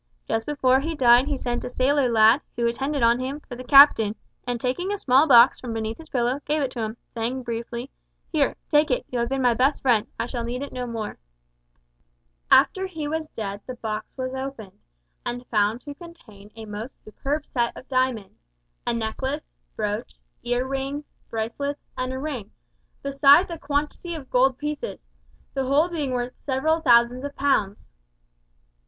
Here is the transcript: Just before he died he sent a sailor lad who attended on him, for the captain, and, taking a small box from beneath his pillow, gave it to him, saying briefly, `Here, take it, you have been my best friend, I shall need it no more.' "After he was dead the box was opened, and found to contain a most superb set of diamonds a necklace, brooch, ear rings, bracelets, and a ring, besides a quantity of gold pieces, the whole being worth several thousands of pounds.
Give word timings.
Just 0.27 0.47
before 0.47 0.79
he 0.79 0.95
died 0.95 1.27
he 1.27 1.37
sent 1.37 1.63
a 1.63 1.69
sailor 1.69 2.09
lad 2.09 2.41
who 2.55 2.65
attended 2.65 3.03
on 3.03 3.19
him, 3.19 3.39
for 3.41 3.55
the 3.55 3.63
captain, 3.63 4.15
and, 4.47 4.59
taking 4.59 4.91
a 4.91 4.97
small 4.97 5.27
box 5.27 5.59
from 5.59 5.73
beneath 5.73 5.99
his 5.99 6.09
pillow, 6.09 6.41
gave 6.43 6.59
it 6.63 6.71
to 6.71 6.81
him, 6.81 6.97
saying 7.13 7.43
briefly, 7.43 7.91
`Here, 8.33 8.55
take 8.71 8.89
it, 8.89 9.05
you 9.11 9.19
have 9.19 9.29
been 9.29 9.43
my 9.43 9.53
best 9.53 9.83
friend, 9.83 10.07
I 10.19 10.25
shall 10.25 10.43
need 10.43 10.63
it 10.63 10.73
no 10.73 10.87
more.' 10.87 11.19
"After 12.49 12.87
he 12.87 13.07
was 13.07 13.27
dead 13.29 13.61
the 13.67 13.75
box 13.75 14.17
was 14.17 14.33
opened, 14.33 14.79
and 15.23 15.45
found 15.51 15.81
to 15.81 15.93
contain 15.93 16.49
a 16.55 16.65
most 16.65 17.03
superb 17.03 17.45
set 17.45 17.77
of 17.77 17.87
diamonds 17.87 18.41
a 18.87 18.95
necklace, 18.95 19.45
brooch, 19.75 20.15
ear 20.41 20.65
rings, 20.65 21.05
bracelets, 21.29 21.85
and 21.95 22.11
a 22.11 22.17
ring, 22.17 22.49
besides 23.03 23.51
a 23.51 23.59
quantity 23.59 24.15
of 24.15 24.31
gold 24.31 24.57
pieces, 24.57 25.05
the 25.53 25.65
whole 25.65 25.89
being 25.89 26.09
worth 26.09 26.33
several 26.43 26.81
thousands 26.81 27.23
of 27.23 27.35
pounds. 27.35 27.77